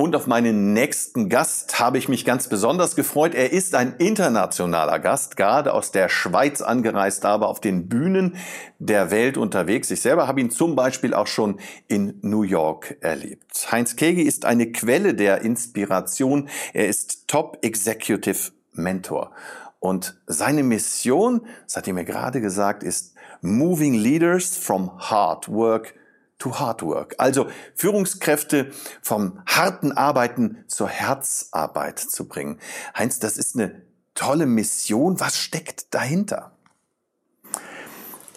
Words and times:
Und 0.00 0.16
auf 0.16 0.26
meinen 0.26 0.72
nächsten 0.72 1.28
Gast 1.28 1.78
habe 1.78 1.98
ich 1.98 2.08
mich 2.08 2.24
ganz 2.24 2.48
besonders 2.48 2.96
gefreut. 2.96 3.34
Er 3.34 3.52
ist 3.52 3.74
ein 3.74 3.96
internationaler 3.98 4.98
Gast, 4.98 5.36
gerade 5.36 5.74
aus 5.74 5.92
der 5.92 6.08
Schweiz 6.08 6.62
angereist, 6.62 7.26
aber 7.26 7.48
auf 7.48 7.60
den 7.60 7.86
Bühnen 7.86 8.36
der 8.78 9.10
Welt 9.10 9.36
unterwegs. 9.36 9.90
Ich 9.90 10.00
selber 10.00 10.26
habe 10.26 10.40
ihn 10.40 10.50
zum 10.50 10.74
Beispiel 10.74 11.12
auch 11.12 11.26
schon 11.26 11.60
in 11.86 12.18
New 12.22 12.44
York 12.44 12.96
erlebt. 13.02 13.68
Heinz 13.70 13.94
Kegi 13.94 14.22
ist 14.22 14.46
eine 14.46 14.72
Quelle 14.72 15.12
der 15.12 15.42
Inspiration. 15.42 16.48
Er 16.72 16.88
ist 16.88 17.28
Top 17.28 17.58
Executive 17.60 18.52
Mentor. 18.72 19.32
Und 19.80 20.18
seine 20.26 20.62
Mission, 20.62 21.42
das 21.66 21.76
hat 21.76 21.86
er 21.86 21.92
mir 21.92 22.06
gerade 22.06 22.40
gesagt, 22.40 22.84
ist 22.84 23.12
Moving 23.42 23.92
Leaders 23.92 24.56
from 24.56 24.98
Hard 24.98 25.50
Work 25.50 25.94
to 26.40 26.58
Hard 26.58 26.82
Work. 26.82 27.14
Also 27.18 27.46
Führungskräfte 27.76 28.72
vom 29.00 29.40
harten 29.46 29.92
Arbeiten 29.92 30.64
zur 30.66 30.88
Herzarbeit 30.88 32.00
zu 32.00 32.26
bringen. 32.26 32.58
Heinz, 32.98 33.20
das 33.20 33.36
ist 33.38 33.54
eine 33.54 33.82
tolle 34.14 34.46
Mission. 34.46 35.20
Was 35.20 35.38
steckt 35.38 35.94
dahinter? 35.94 36.50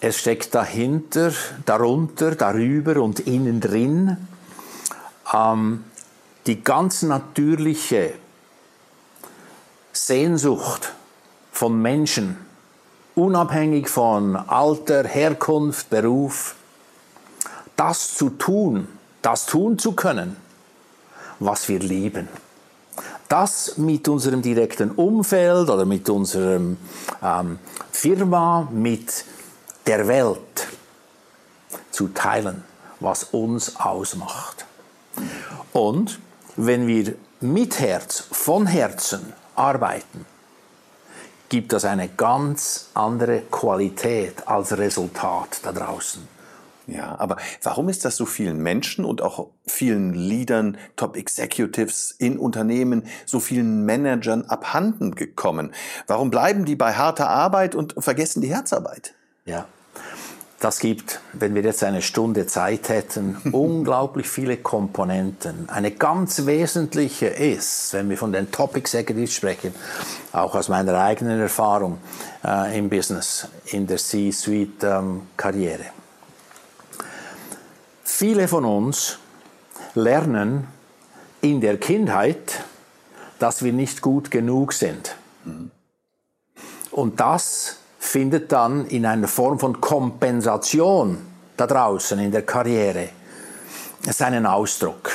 Es 0.01 0.19
steckt 0.19 0.53
dahinter, 0.53 1.31
darunter, 1.65 2.35
darüber 2.35 3.01
und 3.01 3.21
innen 3.21 3.61
drin 3.61 4.17
ähm, 5.33 5.85
die 6.45 6.61
ganz 6.61 7.03
natürliche 7.03 8.13
Sehnsucht 9.93 10.93
von 11.53 11.81
Menschen, 11.81 12.35
unabhängig 13.15 13.87
von 13.87 14.35
Alter, 14.35 15.07
Herkunft, 15.07 15.89
Beruf, 15.89 16.55
das 17.75 18.15
zu 18.15 18.29
tun, 18.29 18.87
das 19.21 19.45
tun 19.45 19.77
zu 19.79 19.93
können, 19.93 20.37
was 21.39 21.67
wir 21.69 21.79
lieben. 21.79 22.27
Das 23.29 23.77
mit 23.77 24.07
unserem 24.07 24.41
direkten 24.41 24.91
Umfeld 24.91 25.69
oder 25.69 25.85
mit 25.85 26.09
unserem 26.09 26.77
ähm, 27.23 27.59
Firma, 27.91 28.67
mit 28.71 29.25
der 29.87 30.07
Welt 30.07 30.67
zu 31.91 32.09
teilen, 32.09 32.63
was 32.99 33.23
uns 33.25 33.75
ausmacht. 33.77 34.65
Und 35.71 36.19
wenn 36.55 36.87
wir 36.87 37.15
mit 37.41 37.79
Herz, 37.79 38.23
von 38.31 38.67
Herzen 38.67 39.33
arbeiten, 39.55 40.25
gibt 41.49 41.73
das 41.73 41.85
eine 41.85 42.09
ganz 42.09 42.89
andere 42.93 43.41
Qualität 43.41 44.47
als 44.47 44.77
Resultat 44.77 45.59
da 45.63 45.71
draußen. 45.71 46.27
Ja, 46.87 47.17
aber 47.17 47.37
warum 47.61 47.87
ist 47.87 48.03
das 48.03 48.17
so 48.17 48.25
vielen 48.25 48.57
Menschen 48.57 49.05
und 49.05 49.21
auch 49.21 49.47
vielen 49.65 50.13
Leadern, 50.13 50.77
Top 50.95 51.15
Executives 51.15 52.11
in 52.17 52.37
Unternehmen, 52.37 53.03
so 53.25 53.39
vielen 53.39 53.85
Managern 53.85 54.45
abhanden 54.45 55.15
gekommen? 55.15 55.73
Warum 56.07 56.29
bleiben 56.29 56.65
die 56.65 56.75
bei 56.75 56.93
harter 56.93 57.29
Arbeit 57.29 57.73
und 57.73 57.95
vergessen 57.97 58.41
die 58.41 58.49
Herzarbeit? 58.49 59.13
Ja, 59.45 59.65
das 60.63 60.79
gibt, 60.79 61.19
wenn 61.33 61.55
wir 61.55 61.61
jetzt 61.61 61.83
eine 61.83 62.01
Stunde 62.01 62.47
Zeit 62.47 62.87
hätten, 62.87 63.35
unglaublich 63.51 64.29
viele 64.29 64.55
Komponenten. 64.55 65.67
Eine 65.69 65.91
ganz 65.91 66.45
wesentliche 66.45 67.27
ist, 67.27 67.93
wenn 67.93 68.09
wir 68.09 68.17
von 68.17 68.31
den 68.31 68.49
Top 68.49 68.77
Executives 68.77 69.33
sprechen, 69.33 69.75
auch 70.31 70.55
aus 70.55 70.69
meiner 70.69 70.97
eigenen 70.97 71.41
Erfahrung 71.41 71.97
äh, 72.45 72.77
im 72.77 72.89
Business, 72.89 73.47
in 73.65 73.87
der 73.87 73.97
C-Suite-Karriere. 73.97 75.83
Ähm, 75.83 76.02
Viele 78.03 78.47
von 78.47 78.65
uns 78.65 79.17
lernen 79.95 80.67
in 81.41 81.61
der 81.61 81.77
Kindheit, 81.77 82.63
dass 83.39 83.63
wir 83.63 83.73
nicht 83.73 84.01
gut 84.01 84.31
genug 84.31 84.73
sind. 84.73 85.15
Und 86.91 87.19
das 87.19 87.77
findet 87.99 88.51
dann 88.51 88.85
in 88.87 89.05
einer 89.05 89.27
Form 89.27 89.59
von 89.59 89.79
Kompensation 89.81 91.17
da 91.57 91.67
draußen 91.67 92.19
in 92.19 92.31
der 92.31 92.43
Karriere 92.43 93.09
seinen 94.09 94.45
Ausdruck, 94.45 95.11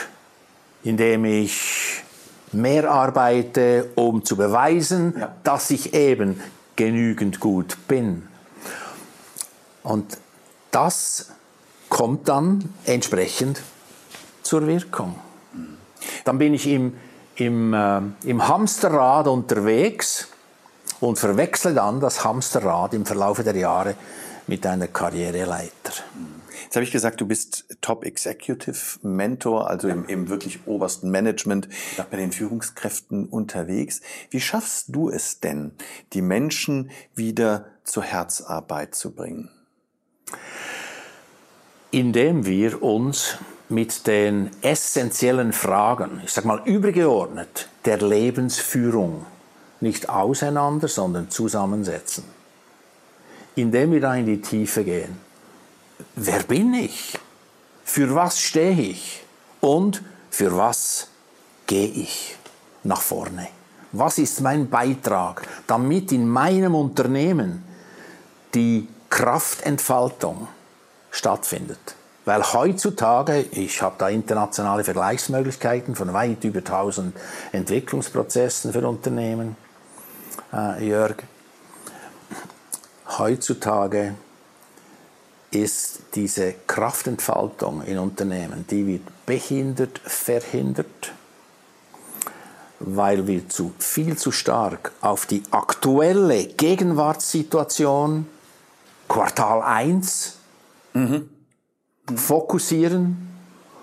indem 0.83 1.25
ich 1.25 2.03
mehr 2.53 2.91
arbeite, 2.91 3.91
um 3.95 4.25
zu 4.25 4.37
beweisen, 4.37 5.15
ja. 5.19 5.35
dass 5.45 5.71
ich 5.71 5.95
eben 5.95 6.41
genügend 6.77 7.41
gut 7.41 7.77
bin. 7.87 8.27
Und 9.83 10.17
das 10.71 11.31
kommt 11.99 12.29
dann 12.29 12.73
entsprechend 12.85 13.61
zur 14.45 14.69
Wirkung. 14.69 15.17
Dann 16.25 16.39
bin 16.39 16.55
ich 16.55 16.69
im, 16.69 16.95
im, 17.35 17.75
äh, 17.75 18.01
im 18.23 18.47
Hamsterrad 18.47 19.27
unterwegs 19.27 20.29
und 21.01 21.19
verwechsle 21.19 21.75
dann 21.75 21.99
das 21.99 22.23
Hamsterrad 22.23 22.95
im 22.95 23.05
Verlauf 23.05 23.43
der 23.43 23.57
Jahre 23.57 23.97
mit 24.47 24.65
einer 24.65 24.87
Karriereleiter. 24.87 25.93
Jetzt 26.63 26.77
habe 26.77 26.85
ich 26.85 26.93
gesagt, 26.93 27.21
du 27.21 27.27
bist 27.27 27.65
Top 27.81 28.05
Executive 28.05 29.01
Mentor, 29.03 29.69
also 29.69 29.89
im, 29.89 30.07
im 30.07 30.29
wirklich 30.29 30.69
obersten 30.69 31.11
Management 31.11 31.69
ja. 31.97 32.07
bei 32.09 32.17
den 32.17 32.31
Führungskräften 32.31 33.27
unterwegs. 33.27 34.03
Wie 34.31 34.41
schaffst 34.41 34.95
du 34.95 35.11
es 35.11 35.41
denn, 35.41 35.73
die 36.13 36.23
Menschen 36.23 36.93
wieder 37.17 37.67
zur 37.83 38.05
Herzarbeit 38.05 38.95
zu 38.95 39.11
bringen? 39.11 39.51
Indem 41.91 42.45
wir 42.45 42.83
uns 42.83 43.37
mit 43.69 44.07
den 44.07 44.51
essentiellen 44.63 45.53
Fragen, 45.53 46.23
ich 46.25 46.33
sag 46.33 46.45
mal 46.45 46.63
übergeordnet, 46.65 47.69
der 47.85 47.99
Lebensführung 47.99 49.27
nicht 49.81 50.09
auseinander, 50.09 50.89
sondern 50.89 51.31
zusammensetzen. 51.31 52.25
Indem 53.55 53.93
wir 53.93 54.01
da 54.01 54.15
in 54.15 54.27
die 54.27 54.41
Tiefe 54.41 54.85
gehen. 54.85 55.19
Wer 56.15 56.43
bin 56.45 56.75
ich? 56.75 57.19
Für 57.85 58.15
was 58.15 58.41
stehe 58.41 58.81
ich? 58.81 59.25
Und 59.61 60.03
für 60.31 60.57
was 60.57 61.09
gehe 61.67 61.89
ich 61.89 62.37
nach 62.85 63.01
vorne? 63.01 63.49
Was 63.93 64.19
ist 64.19 64.41
mein 64.41 64.69
Beitrag, 64.69 65.43
damit 65.67 66.13
in 66.13 66.29
meinem 66.29 66.75
Unternehmen 66.75 67.65
die 68.55 68.87
Kraftentfaltung 69.09 70.49
stattfindet. 71.19 71.97
Weil 72.25 72.43
heutzutage, 72.53 73.41
ich 73.53 73.83
habe 73.83 73.97
da 73.99 74.09
internationale 74.09 74.85
Vergleichsmöglichkeiten 74.85 75.95
von 75.97 76.13
weit 76.13 76.45
über 76.45 76.59
1000 76.59 77.17
Entwicklungsprozessen 77.53 78.73
für 78.73 78.87
Unternehmen, 78.87 79.57
äh, 80.53 80.87
Jörg, 80.87 81.17
heutzutage 83.19 84.15
ist 85.51 86.01
diese 86.15 86.55
Kraftentfaltung 86.67 87.83
in 87.83 87.99
Unternehmen, 87.99 88.67
die 88.71 88.87
wird 88.87 89.03
behindert, 89.25 89.99
verhindert, 90.05 91.13
weil 92.79 93.27
wir 93.27 93.49
zu 93.49 93.73
viel 93.79 94.17
zu 94.17 94.31
stark 94.31 94.93
auf 95.01 95.25
die 95.25 95.43
aktuelle 95.51 96.45
Gegenwartssituation 96.45 98.27
Quartal 99.09 99.63
1 99.63 100.38
Mhm. 100.99 101.29
Fokussieren. 102.17 103.29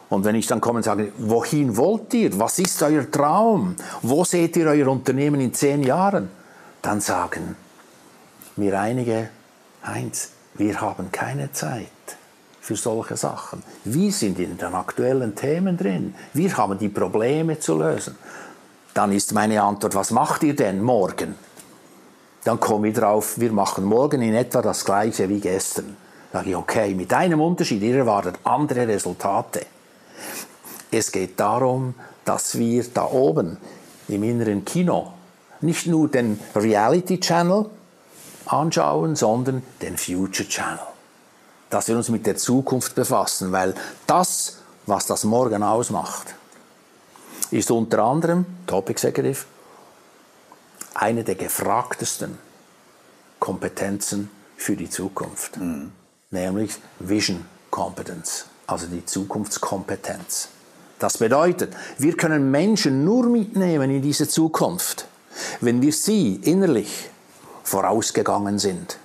Und 0.10 0.24
wenn 0.26 0.36
ich 0.36 0.48
dann 0.48 0.62
komme 0.62 0.78
und 0.78 0.84
sage, 0.84 1.12
wohin 1.18 1.78
wollt 1.78 2.14
ihr? 2.14 2.38
Was 2.40 2.60
ist 2.60 2.82
euer 2.84 3.10
Traum? 3.10 3.76
Wo 4.02 4.24
seht 4.24 4.56
ihr 4.58 4.68
euer 4.68 4.88
Unternehmen 4.88 5.42
in 5.42 5.54
zehn 5.54 5.84
Jahren? 5.84 6.30
Dann 6.82 7.02
sagen 7.02 7.56
mir 8.58 8.80
einige, 8.80 9.30
Heinz, 9.86 10.30
wir 10.54 10.80
haben 10.80 11.12
keine 11.12 11.52
Zeit 11.52 11.88
für 12.62 12.76
solche 12.76 13.18
Sachen. 13.18 13.64
Wir 13.84 14.12
sind 14.12 14.40
in 14.40 14.58
den 14.58 14.74
aktuellen 14.74 15.36
Themen 15.36 15.78
drin. 15.78 16.16
Wir 16.34 16.56
haben 16.56 16.78
die 16.78 16.90
Probleme 16.90 17.60
zu 17.60 17.78
lösen. 17.78 18.16
Dann 18.94 19.12
ist 19.12 19.34
meine 19.34 19.62
Antwort, 19.62 19.96
was 19.96 20.12
macht 20.12 20.44
ihr 20.44 20.56
denn 20.56 20.82
morgen? 20.82 21.36
Dann 22.46 22.60
komme 22.60 22.90
ich 22.90 22.96
drauf, 22.96 23.40
wir 23.40 23.52
machen 23.52 23.84
morgen 23.84 24.22
in 24.22 24.36
etwa 24.36 24.62
das 24.62 24.86
gleiche 24.86 25.28
wie 25.28 25.40
gestern 25.40 25.98
sage 26.36 26.50
ich, 26.50 26.56
okay, 26.58 26.94
mit 26.94 27.14
einem 27.14 27.40
Unterschied, 27.40 27.82
ihr 27.82 27.96
erwartet 27.96 28.40
andere 28.44 28.86
Resultate. 28.86 29.66
Es 30.92 31.10
geht 31.10 31.40
darum, 31.40 31.94
dass 32.26 32.58
wir 32.58 32.84
da 32.94 33.06
oben 33.06 33.56
im 34.10 34.22
inneren 34.22 34.66
Kino 34.66 35.14
nicht 35.62 35.88
nur 35.88 36.10
den 36.10 36.38
Reality 36.54 37.22
Channel 37.22 37.68
anschauen, 38.48 39.16
sondern 39.16 39.64
den 39.82 39.98
Future 39.98 40.46
Channel. 40.50 40.86
Dass 41.70 41.88
wir 41.88 41.96
uns 41.96 42.10
mit 42.10 42.26
der 42.26 42.36
Zukunft 42.36 42.96
befassen, 42.96 43.54
weil 43.54 43.74
das, 44.06 44.58
was 44.88 45.06
das 45.06 45.24
Morgen 45.24 45.64
ausmacht, 45.64 46.36
ist 47.50 47.72
unter 47.72 48.00
anderem 48.04 48.46
Top 48.68 48.90
Executive 48.90 49.46
eine 50.96 51.24
der 51.24 51.36
gefragtesten 51.36 52.38
Kompetenzen 53.40 54.30
für 54.58 54.76
die 54.76 54.90
Zukunft, 54.90 55.56
mhm. 55.56 55.94
Nämlich 56.36 56.78
Vision 57.00 57.46
Competence, 57.72 58.46
also 58.68 58.86
die 58.86 59.04
Zukunftskompetenz. 59.04 60.50
Das 61.00 61.18
bedeutet, 61.18 61.74
wir 61.98 62.16
können 62.16 62.52
Menschen 62.52 63.04
nur 63.04 63.26
mitnehmen 63.26 63.90
in 63.92 64.02
diese 64.02 64.28
Zukunft, 64.28 65.08
wenn 65.60 65.82
wir 65.82 65.92
sie 65.92 66.36
innerlich 66.36 67.10
vorausgegangen 67.64 68.60
sind, 68.60 68.98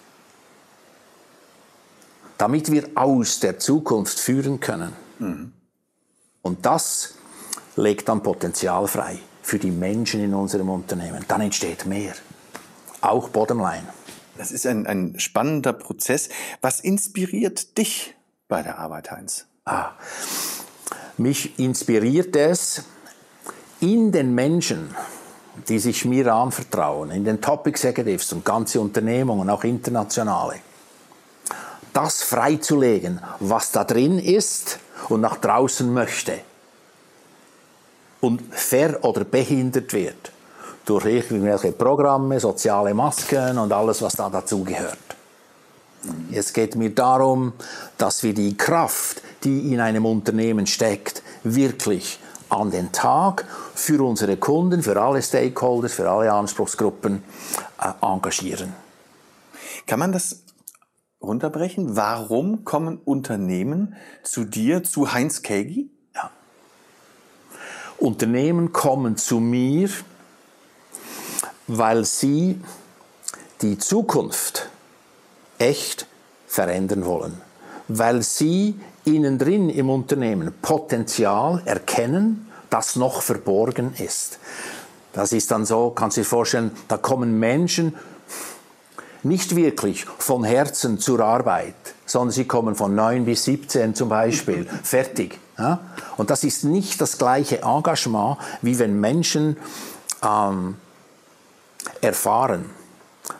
damit 2.38 2.70
wir 2.70 2.88
aus 2.94 3.40
der 3.40 3.58
Zukunft 3.58 4.20
führen 4.20 4.60
können. 4.60 4.92
Mhm. 5.18 5.52
Und 6.42 6.64
das 6.64 7.14
legt 7.76 8.08
dann 8.08 8.22
Potenzial 8.22 8.86
frei 8.86 9.18
für 9.42 9.58
die 9.58 9.70
Menschen 9.70 10.22
in 10.22 10.34
unserem 10.34 10.70
Unternehmen. 10.70 11.24
Dann 11.26 11.40
entsteht 11.40 11.86
mehr. 11.86 12.14
Auch 13.00 13.30
Bottomline. 13.30 13.88
Das 14.40 14.52
ist 14.52 14.66
ein, 14.66 14.87
ein 14.87 15.20
spannender 15.20 15.75
Prozess. 15.75 16.31
Was 16.62 16.81
inspiriert 16.81 17.76
dich 17.76 18.14
bei 18.48 18.62
der 18.62 18.78
Arbeit, 18.78 19.10
Heinz? 19.10 19.44
Ah, 19.66 19.90
mich 21.19 21.58
inspiriert 21.58 22.34
es, 22.34 22.84
in 23.81 24.12
den 24.12 24.34
Menschen, 24.34 24.94
die 25.69 25.78
sich 25.78 26.06
mir 26.06 26.32
anvertrauen, 26.32 27.10
in 27.10 27.26
den 27.26 27.42
Top 27.42 27.66
Executives 27.66 28.32
und 28.32 28.42
ganze 28.42 28.81
Unternehmungen, 28.81 29.50
auch 29.50 29.62
internationale, 29.62 30.60
das 31.92 32.22
freizulegen, 32.22 33.20
was 33.40 33.72
da 33.72 33.84
drin 33.84 34.19
ist 34.19 34.78
und 35.10 35.20
nach 35.20 35.37
draußen 35.37 35.92
möchte 35.92 36.40
und 38.22 38.42
ver- 38.54 39.04
oder 39.04 39.25
behindert 39.25 39.92
wird 39.92 40.32
durch 40.90 41.04
irgendwelche 41.04 41.70
Programme, 41.70 42.40
soziale 42.40 42.92
Masken 42.94 43.58
und 43.58 43.72
alles, 43.72 44.02
was 44.02 44.14
da 44.14 44.28
dazugehört. 44.28 44.98
Es 46.32 46.52
geht 46.52 46.75
mir 46.75 46.92
darum, 46.92 47.52
dass 47.96 48.25
wir 48.25 48.34
die 48.34 48.56
Kraft, 48.56 49.22
die 49.44 49.72
in 49.72 49.78
einem 49.78 50.04
Unternehmen 50.04 50.66
steckt, 50.66 51.22
wirklich 51.44 52.19
an 52.48 52.72
den 52.72 52.90
Tag 52.90 53.44
für 53.72 54.04
unsere 54.04 54.37
Kunden, 54.37 54.82
für 54.82 55.00
alle 55.00 55.22
Stakeholders, 55.22 55.92
für 55.92 56.10
alle 56.10 56.32
Anspruchsgruppen 56.32 57.22
äh, 57.81 57.92
engagieren. 58.04 58.72
Kann 59.87 60.00
man 60.00 60.10
das 60.10 60.42
runterbrechen? 61.22 61.94
Warum 61.94 62.64
kommen 62.64 62.98
Unternehmen 62.98 63.94
zu 64.25 64.42
dir, 64.44 64.82
zu 64.82 65.12
Heinz 65.12 65.42
Kegi? 65.42 65.88
Ja. 66.16 66.31
Unternehmen 67.98 68.72
kommen 68.72 69.16
zu 69.16 69.38
mir, 69.38 69.88
weil 71.70 72.05
sie 72.05 72.61
die 73.62 73.78
Zukunft 73.78 74.69
echt 75.58 76.06
verändern 76.46 77.05
wollen, 77.05 77.40
weil 77.87 78.22
sie 78.22 78.78
innen 79.05 79.38
drin 79.38 79.70
im 79.70 79.88
Unternehmen 79.88 80.52
Potenzial 80.62 81.62
erkennen, 81.64 82.50
das 82.70 82.96
noch 82.96 83.22
verborgen 83.22 83.94
ist. 83.99 84.38
Das 85.12 85.32
ist 85.32 85.50
dann 85.50 85.64
so, 85.64 85.90
kannst 85.90 86.17
du 86.17 86.22
dir 86.22 86.26
vorstellen, 86.26 86.72
da 86.88 86.96
kommen 86.96 87.38
Menschen 87.38 87.94
nicht 89.23 89.55
wirklich 89.55 90.06
von 90.19 90.44
Herzen 90.44 90.99
zur 90.99 91.20
Arbeit, 91.20 91.75
sondern 92.06 92.32
sie 92.32 92.46
kommen 92.46 92.75
von 92.75 92.94
9 92.94 93.25
bis 93.25 93.44
17 93.44 93.94
zum 93.94 94.08
Beispiel, 94.08 94.66
fertig. 94.82 95.38
Ja? 95.58 95.81
Und 96.16 96.31
das 96.31 96.43
ist 96.43 96.64
nicht 96.64 97.00
das 97.00 97.19
gleiche 97.19 97.62
Engagement, 97.62 98.38
wie 98.62 98.78
wenn 98.78 98.99
Menschen 98.99 99.56
ähm, 100.25 100.76
erfahren, 102.00 102.70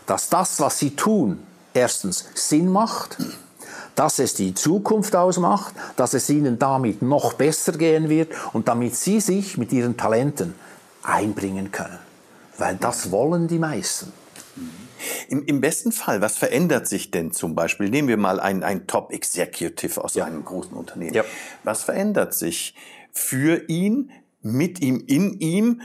dass 0.07 0.29
das, 0.29 0.61
was 0.61 0.79
sie 0.79 0.97
tun, 0.97 1.43
erstens 1.75 2.27
Sinn 2.35 2.69
macht, 2.69 3.17
dass 3.95 4.19
es 4.19 4.35
die 4.35 4.55
Zukunft 4.55 5.15
ausmacht, 5.15 5.75
dass 5.97 6.15
es 6.15 6.29
ihnen 6.31 6.59
damit 6.59 7.03
noch 7.03 7.35
besser 7.35 7.73
gehen 7.73 8.09
wird 8.09 8.33
und 8.53 8.69
damit 8.69 8.97
sie 8.97 9.21
sich 9.21 9.59
mit 9.59 9.73
ihren 9.73 9.97
Talenten 9.97 10.55
einbringen 11.03 11.71
können. 11.71 11.99
Weil 12.59 12.77
das 12.77 13.11
wollen 13.11 13.49
die 13.49 13.59
meisten. 13.59 14.12
Im, 15.29 15.45
Im, 15.47 15.61
besten 15.61 15.93
Fall, 15.93 16.21
was 16.21 16.37
verändert 16.37 16.87
sich 16.87 17.11
denn 17.11 17.33
zum 17.33 17.55
Beispiel? 17.55 17.89
Nehmen 17.89 18.09
wir 18.09 18.19
mal 18.19 18.39
einen, 18.39 18.62
einen 18.62 18.87
Top-Executive 18.87 20.03
aus 20.03 20.15
ja. 20.15 20.25
einem 20.25 20.45
großen 20.45 20.75
Unternehmen. 20.75 21.15
Ja. 21.15 21.25
Was 21.65 21.83
verändert 21.83 22.35
sich 22.35 22.75
für 23.12 23.69
ihn, 23.69 24.11
mit 24.43 24.81
ihm, 24.81 25.03
in 25.07 25.41
ihm, 25.41 25.81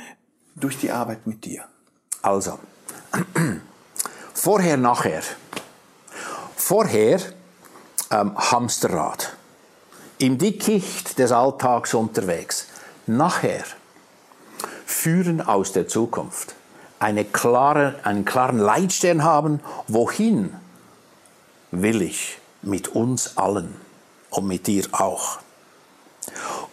durch 0.56 0.78
die 0.78 0.92
Arbeit 0.92 1.28
mit 1.28 1.46
dir? 1.46 1.64
Also, 2.26 2.58
vorher, 4.34 4.78
nachher. 4.78 5.22
Vorher 6.56 7.20
ähm, 8.10 8.36
Hamsterrad. 8.36 9.36
Im 10.18 10.40
Dickicht 10.40 11.20
des 11.20 11.32
Alltags 11.32 11.94
unterwegs. 11.94 12.66
Nachher 13.06 13.64
führen 14.88 15.40
aus 15.40 15.72
der 15.72 15.88
Zukunft. 15.88 16.56
Eine 16.98 17.26
klare, 17.26 18.00
einen 18.02 18.26
klaren 18.26 18.58
Leitstern 18.58 19.24
haben, 19.24 19.60
wohin 19.88 20.52
will 21.70 22.02
ich 22.02 22.40
mit 22.64 22.88
uns 22.88 23.38
allen 23.38 23.76
und 24.32 24.48
mit 24.48 24.66
dir 24.66 24.88
auch, 24.94 25.38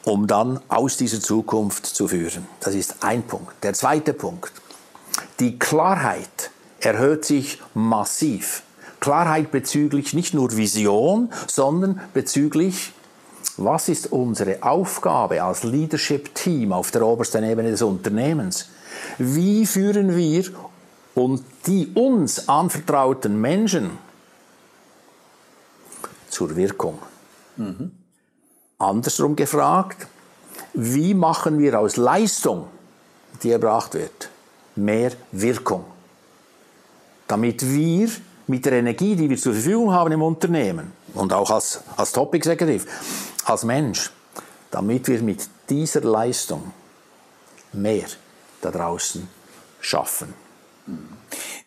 um 0.05 0.27
dann 0.27 0.61
aus 0.69 0.97
dieser 0.97 1.21
Zukunft 1.21 1.85
zu 1.85 2.09
führen. 2.09 2.49
Das 2.61 2.75
ist 2.75 3.05
ein 3.05 3.25
Punkt. 3.25 3.63
Der 3.63 3.75
zweite 3.75 4.15
Punkt, 4.15 4.62
die 5.43 5.59
Klarheit 5.59 6.53
erhöht 6.79 7.25
sich 7.25 7.61
massiv. 7.75 8.63
Klarheit 9.01 9.51
bezüglich 9.51 10.15
nicht 10.15 10.35
nur 10.35 10.57
Vision, 10.57 11.33
sondern 11.49 12.01
bezüglich, 12.15 12.93
was 13.57 13.89
ist 13.89 14.13
unsere 14.13 14.63
Aufgabe 14.63 15.43
als 15.43 15.65
Leadership-Team 15.65 16.73
auf 16.73 16.93
der 16.93 17.05
obersten 17.05 17.43
Ebene 17.43 17.73
des 17.73 17.83
Unternehmens? 17.83 18.69
Wie 19.19 19.67
führen 19.67 20.17
wir 20.17 20.45
und 21.17 21.43
die 21.67 21.91
uns 21.93 22.49
anvertrauten 22.49 23.41
Menschen 23.41 23.99
zur 26.29 26.55
Wirkung? 26.55 27.01
Mhm. 27.57 27.91
Andersrum 28.79 29.35
gefragt, 29.35 30.07
wie 30.75 31.15
machen 31.15 31.59
wir 31.59 31.81
aus 31.81 31.97
Leistung, 31.97 32.69
die 33.43 33.51
erbracht 33.51 33.95
wird, 33.95 34.31
mehr 34.77 35.13
Wirkung. 35.33 35.85
Damit 37.29 37.63
wir 37.67 38.09
mit 38.47 38.65
der 38.67 38.75
Energie, 38.75 39.17
die 39.17 39.31
wir 39.31 39.37
zur 39.37 39.53
Verfügung 39.55 39.93
haben 39.93 40.13
im 40.13 40.23
Unternehmen 40.23 40.93
und 41.15 41.33
auch 41.33 41.51
als, 41.51 41.83
als 41.97 42.13
Top-Executive, 42.13 42.87
als 43.45 43.65
Mensch, 43.65 44.11
damit 44.71 45.09
wir 45.09 45.23
mit 45.23 45.49
dieser 45.69 46.01
Leistung 46.01 46.73
mehr 47.73 48.07
da 48.61 48.71
draußen 48.71 49.29
schaffen. 49.81 50.35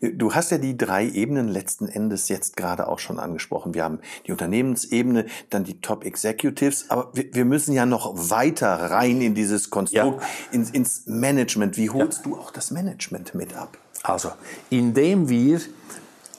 Du 0.02 0.34
hast 0.34 0.52
ja 0.52 0.58
die 0.58 0.78
drei 0.78 1.08
Ebenen 1.08 1.48
letzten 1.48 1.88
Endes 1.88 2.30
jetzt 2.30 2.58
gerade 2.58 2.88
auch 2.88 3.00
schon 3.00 3.20
angesprochen. 3.20 3.74
Wir 3.74 3.84
haben 3.84 4.00
die 4.28 4.32
Unternehmensebene, 4.32 5.26
dann 5.50 5.64
die 5.64 5.80
Top 5.82 6.06
Executives, 6.06 6.90
aber 6.90 7.10
wir, 7.14 7.34
wir 7.34 7.46
müssen 7.46 7.74
ja 7.74 7.86
noch 7.86 8.30
weiter 8.30 8.76
rein 8.76 9.22
in 9.22 9.36
dieses 9.36 9.70
Konstrukt, 9.70 10.22
ja. 10.22 10.28
ins, 10.52 10.70
ins, 10.70 11.04
Management. 11.06 11.78
Wie 11.78 11.90
holst 11.90 12.26
ja. 12.26 12.32
du 12.32 12.38
auch 12.38 12.52
das 12.52 12.72
Management 12.72 13.36
mit 13.36 13.56
ab? 13.56 13.78
Also, 14.04 14.32
indem 14.70 15.30
wir 15.30 15.62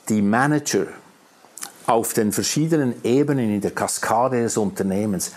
die 0.09 0.23
Manager 0.23 0.87
auf 1.87 2.13
den 2.13 2.33
verschiedenen 2.33 2.95
Ebenen 3.05 3.51
in 3.51 3.61
der 3.61 3.71
Kaskade 3.71 4.43
des 4.43 4.57
Unternehmens 4.57 5.33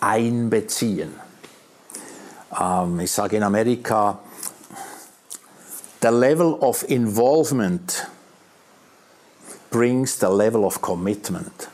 einbeziehen. 0.00 1.10
Ähm, 2.58 3.00
ich 3.00 3.10
sage 3.10 3.36
in 3.36 3.42
Amerika, 3.42 4.18
the 6.04 6.10
level 6.10 6.58
of 6.60 6.84
involvement 6.88 8.06
brings 9.70 10.18
the 10.18 10.28
level 10.28 10.64
of 10.64 10.82
commitment. 10.82 11.68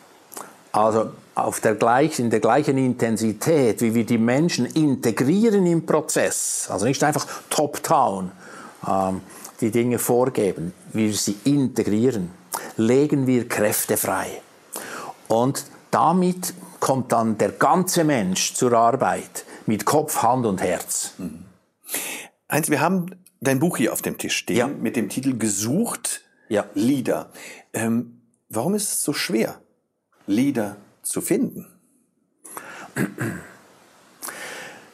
Also 0.72 1.10
auf 1.34 1.60
der 1.60 1.74
gleichen, 1.74 2.26
in 2.26 2.30
der 2.30 2.38
gleichen 2.38 2.78
Intensität, 2.78 3.82
wie 3.82 3.92
wir 3.92 4.06
die 4.06 4.18
Menschen 4.18 4.66
integrieren 4.66 5.66
im 5.66 5.84
Prozess, 5.84 6.68
also 6.70 6.86
nicht 6.86 7.02
einfach 7.02 7.26
top-down 7.50 8.30
ähm, 8.86 9.20
die 9.60 9.72
Dinge 9.72 9.98
vorgeben, 9.98 10.72
wie 10.92 11.08
wir 11.08 11.14
sie 11.14 11.36
integrieren, 11.42 12.30
legen 12.76 13.26
wir 13.26 13.48
Kräfte 13.48 13.96
frei. 13.96 14.40
Und 15.26 15.64
damit 15.90 16.54
kommt 16.78 17.10
dann 17.10 17.36
der 17.36 17.50
ganze 17.50 18.04
Mensch 18.04 18.54
zur 18.54 18.74
Arbeit 18.74 19.44
mit 19.66 19.84
Kopf, 19.84 20.22
Hand 20.22 20.46
und 20.46 20.62
Herz. 20.62 21.14
Mhm. 21.18 21.46
Heinz, 22.48 22.70
wir 22.70 22.80
haben 22.80 23.10
dein 23.40 23.58
Buch 23.58 23.76
hier 23.78 23.92
auf 23.92 24.02
dem 24.02 24.18
Tisch 24.18 24.36
stehen 24.36 24.56
Ja. 24.56 24.66
mit 24.66 24.96
dem 24.96 25.08
Titel 25.08 25.36
Gesucht 25.36 26.22
Ja. 26.48 26.64
Lieder. 26.74 27.30
Ähm, 27.72 28.20
warum 28.48 28.74
ist 28.74 28.92
es 28.92 29.02
so 29.02 29.12
schwer, 29.12 29.60
Lieder 30.26 30.76
zu 31.02 31.20
finden? 31.20 31.66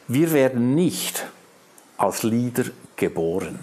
Wir 0.07 0.31
werden 0.31 0.75
nicht 0.75 1.25
als 1.97 2.23
Leader 2.23 2.65
geboren. 2.95 3.59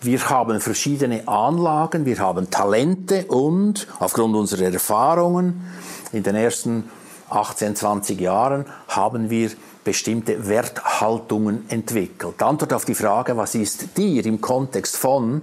Wir 0.00 0.28
haben 0.28 0.60
verschiedene 0.60 1.26
Anlagen, 1.26 2.04
wir 2.04 2.18
haben 2.18 2.50
Talente 2.50 3.24
und 3.26 3.86
aufgrund 3.98 4.34
unserer 4.36 4.72
Erfahrungen 4.72 5.64
in 6.12 6.22
den 6.22 6.36
ersten 6.36 6.90
18, 7.30 7.74
20 7.76 8.20
Jahren 8.20 8.66
haben 8.88 9.28
wir 9.30 9.50
bestimmte 9.88 10.46
Werthaltungen 10.46 11.64
entwickelt. 11.70 12.34
Die 12.38 12.44
Antwort 12.44 12.74
auf 12.74 12.84
die 12.84 12.94
Frage, 12.94 13.38
was 13.38 13.54
ist 13.54 13.96
dir 13.96 14.26
im 14.26 14.38
Kontext 14.38 14.98
von 14.98 15.40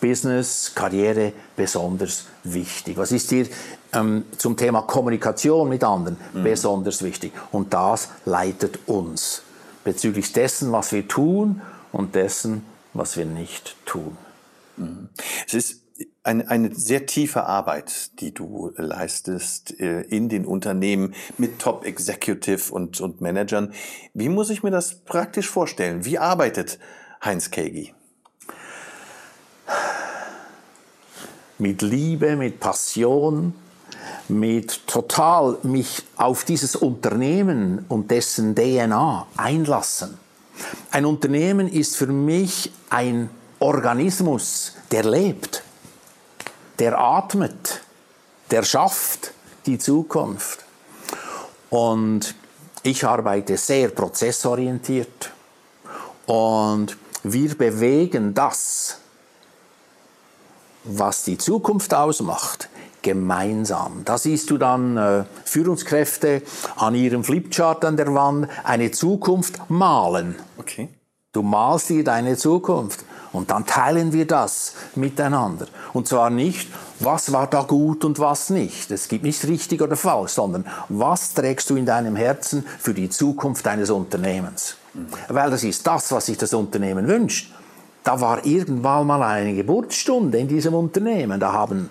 Business, 0.00 0.72
Karriere 0.74 1.32
besonders 1.54 2.24
wichtig? 2.42 2.96
Was 2.96 3.12
ist 3.12 3.30
dir 3.30 3.46
ähm, 3.92 4.24
zum 4.38 4.56
Thema 4.56 4.82
Kommunikation 4.82 5.68
mit 5.68 5.84
anderen 5.84 6.16
besonders 6.34 7.04
wichtig? 7.04 7.30
Und 7.52 7.72
das 7.72 8.08
leitet 8.24 8.80
uns 8.88 9.42
bezüglich 9.84 10.32
dessen, 10.32 10.72
was 10.72 10.90
wir 10.90 11.06
tun 11.06 11.62
und 11.92 12.16
dessen, 12.16 12.66
was 12.92 13.16
wir 13.16 13.24
nicht 13.24 13.76
tun. 13.86 14.16
Es 15.46 15.54
ist 15.54 15.80
eine, 16.22 16.48
eine 16.48 16.74
sehr 16.74 17.06
tiefe 17.06 17.44
Arbeit, 17.44 18.20
die 18.20 18.34
du 18.34 18.72
leistest 18.76 19.78
äh, 19.80 20.02
in 20.02 20.28
den 20.28 20.44
Unternehmen 20.44 21.14
mit 21.38 21.58
Top 21.58 21.84
Executive 21.84 22.72
und, 22.72 23.00
und 23.00 23.20
Managern. 23.20 23.72
Wie 24.14 24.28
muss 24.28 24.50
ich 24.50 24.62
mir 24.62 24.70
das 24.70 24.96
praktisch 25.04 25.48
vorstellen? 25.48 26.04
Wie 26.04 26.18
arbeitet 26.18 26.78
Heinz 27.24 27.50
Kegi? 27.50 27.94
mit 31.58 31.82
Liebe, 31.82 32.36
mit 32.36 32.60
Passion, 32.60 33.54
mit 34.28 34.86
total 34.86 35.58
mich 35.62 36.04
auf 36.16 36.44
dieses 36.44 36.76
Unternehmen 36.76 37.84
und 37.88 38.10
dessen 38.10 38.54
DNA 38.54 39.26
einlassen. 39.36 40.18
Ein 40.90 41.06
Unternehmen 41.06 41.68
ist 41.68 41.96
für 41.96 42.06
mich 42.06 42.72
ein 42.90 43.30
Organismus, 43.58 44.74
der 44.90 45.04
lebt, 45.04 45.55
der 46.78 46.98
atmet, 46.98 47.80
der 48.50 48.62
schafft 48.62 49.32
die 49.66 49.78
Zukunft. 49.78 50.64
Und 51.70 52.34
ich 52.82 53.04
arbeite 53.04 53.56
sehr 53.56 53.88
prozessorientiert 53.88 55.32
und 56.26 56.96
wir 57.22 57.56
bewegen 57.56 58.34
das, 58.34 59.00
was 60.84 61.24
die 61.24 61.38
Zukunft 61.38 61.92
ausmacht, 61.94 62.68
gemeinsam. 63.02 64.02
Da 64.04 64.18
siehst 64.18 64.50
du 64.50 64.58
dann 64.58 64.96
äh, 64.96 65.24
Führungskräfte 65.44 66.42
an 66.76 66.94
ihrem 66.94 67.24
Flipchart 67.24 67.84
an 67.84 67.96
der 67.96 68.14
Wand 68.14 68.48
eine 68.64 68.90
Zukunft 68.90 69.68
malen. 69.68 70.36
Okay. 70.58 70.88
Du 71.32 71.42
malst 71.42 71.90
dir 71.90 72.02
deine 72.02 72.36
Zukunft 72.36 73.04
und 73.32 73.50
dann 73.50 73.66
teilen 73.66 74.12
wir 74.12 74.26
das 74.26 74.74
miteinander. 74.94 75.66
Und 75.92 76.08
zwar 76.08 76.30
nicht, 76.30 76.68
was 77.00 77.32
war 77.32 77.46
da 77.46 77.62
gut 77.62 78.04
und 78.04 78.18
was 78.18 78.50
nicht. 78.50 78.90
Es 78.90 79.08
gibt 79.08 79.24
nicht 79.24 79.46
richtig 79.46 79.82
oder 79.82 79.96
falsch, 79.96 80.32
sondern 80.32 80.64
was 80.88 81.34
trägst 81.34 81.68
du 81.70 81.76
in 81.76 81.86
deinem 81.86 82.16
Herzen 82.16 82.64
für 82.78 82.94
die 82.94 83.10
Zukunft 83.10 83.66
deines 83.66 83.90
Unternehmens. 83.90 84.76
Weil 85.28 85.50
das 85.50 85.64
ist 85.64 85.86
das, 85.86 86.10
was 86.12 86.26
sich 86.26 86.38
das 86.38 86.54
Unternehmen 86.54 87.06
wünscht. 87.06 87.52
Da 88.02 88.20
war 88.20 88.46
irgendwann 88.46 89.06
mal 89.06 89.22
eine 89.22 89.54
Geburtsstunde 89.54 90.38
in 90.38 90.48
diesem 90.48 90.74
Unternehmen. 90.74 91.40
Da 91.40 91.52
haben 91.52 91.90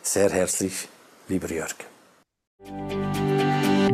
sehr 0.02 0.30
herzlich, 0.30 0.88
lieber 1.28 1.50
Jörg. 1.50 1.76